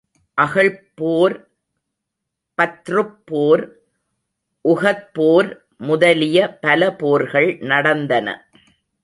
அகழ்ப் 0.41 0.81
போர், 0.95 1.49
பத்ருப் 2.57 3.15
போர், 3.25 3.63
உஹத் 4.69 5.07
போர் 5.13 5.65
முதலிய 5.77 6.57
பல 6.61 6.95
போர்கள் 6.95 7.57
நடந்தன. 7.61 8.49